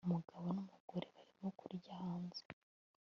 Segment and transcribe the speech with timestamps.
[0.07, 2.41] Umugabo numugore barimo kurya hanze